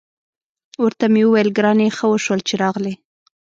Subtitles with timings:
[0.83, 2.93] ورته مې وویل: ګرانې، ښه وشول چې راغلې.